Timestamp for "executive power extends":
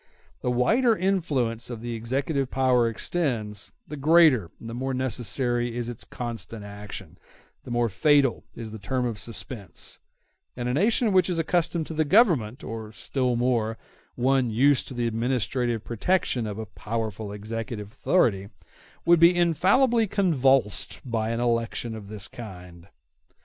1.93-3.71